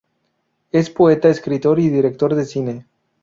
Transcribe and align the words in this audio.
Es 0.71 0.89
poeta, 0.89 1.29
escritor 1.29 1.79
y 1.79 1.87
director 1.89 2.33
de 2.33 2.45
cine. 2.45 2.87